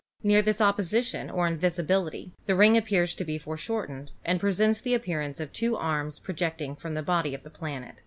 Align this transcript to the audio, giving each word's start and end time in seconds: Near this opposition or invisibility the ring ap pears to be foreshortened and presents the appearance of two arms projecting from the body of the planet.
Near 0.23 0.41
this 0.41 0.59
opposition 0.61 1.29
or 1.29 1.45
invisibility 1.45 2.33
the 2.47 2.55
ring 2.55 2.75
ap 2.75 2.87
pears 2.87 3.13
to 3.13 3.23
be 3.23 3.37
foreshortened 3.37 4.13
and 4.25 4.39
presents 4.39 4.81
the 4.81 4.95
appearance 4.95 5.39
of 5.39 5.53
two 5.53 5.77
arms 5.77 6.17
projecting 6.17 6.75
from 6.75 6.95
the 6.95 7.03
body 7.03 7.35
of 7.35 7.43
the 7.43 7.51
planet. 7.51 7.99